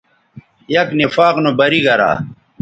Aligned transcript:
یک 0.75 0.89
نفاق 1.01 1.35
نو 1.43 1.51
بری 1.59 1.79
گرا 1.87 2.11